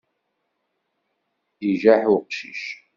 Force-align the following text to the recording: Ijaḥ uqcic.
Ijaḥ 1.69 2.03
uqcic. 2.15 2.63